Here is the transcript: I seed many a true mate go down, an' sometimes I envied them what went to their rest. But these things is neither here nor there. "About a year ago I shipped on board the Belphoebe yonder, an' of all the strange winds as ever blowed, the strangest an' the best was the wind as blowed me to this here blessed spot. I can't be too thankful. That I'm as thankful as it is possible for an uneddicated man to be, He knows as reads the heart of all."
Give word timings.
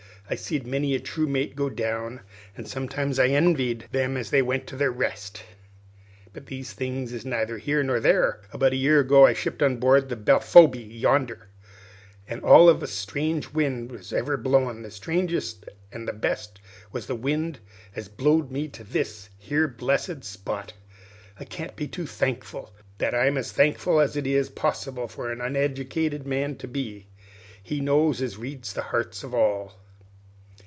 I 0.29 0.35
seed 0.35 0.65
many 0.65 0.95
a 0.95 0.99
true 1.01 1.27
mate 1.27 1.57
go 1.57 1.69
down, 1.69 2.21
an' 2.55 2.63
sometimes 2.63 3.19
I 3.19 3.27
envied 3.27 3.89
them 3.91 4.13
what 4.15 4.41
went 4.43 4.65
to 4.67 4.77
their 4.77 4.89
rest. 4.89 5.43
But 6.31 6.45
these 6.45 6.71
things 6.71 7.11
is 7.11 7.25
neither 7.25 7.57
here 7.57 7.83
nor 7.83 7.99
there. 7.99 8.39
"About 8.53 8.71
a 8.71 8.77
year 8.77 9.01
ago 9.01 9.25
I 9.25 9.33
shipped 9.33 9.61
on 9.61 9.75
board 9.75 10.07
the 10.07 10.15
Belphoebe 10.15 10.79
yonder, 10.89 11.49
an' 12.29 12.37
of 12.37 12.45
all 12.45 12.73
the 12.73 12.87
strange 12.87 13.49
winds 13.49 13.93
as 13.93 14.13
ever 14.13 14.37
blowed, 14.37 14.85
the 14.85 14.89
strangest 14.89 15.65
an' 15.91 16.05
the 16.05 16.13
best 16.13 16.61
was 16.93 17.07
the 17.07 17.15
wind 17.15 17.59
as 17.93 18.07
blowed 18.07 18.51
me 18.51 18.69
to 18.69 18.85
this 18.85 19.27
here 19.37 19.67
blessed 19.67 20.23
spot. 20.23 20.71
I 21.41 21.43
can't 21.43 21.75
be 21.75 21.89
too 21.89 22.07
thankful. 22.07 22.73
That 22.99 23.13
I'm 23.13 23.37
as 23.37 23.51
thankful 23.51 23.99
as 23.99 24.15
it 24.15 24.25
is 24.25 24.49
possible 24.49 25.09
for 25.09 25.29
an 25.29 25.41
uneddicated 25.41 26.25
man 26.25 26.55
to 26.59 26.69
be, 26.69 27.07
He 27.61 27.81
knows 27.81 28.21
as 28.21 28.37
reads 28.37 28.71
the 28.71 28.81
heart 28.83 29.21
of 29.25 29.33
all." 29.35 29.73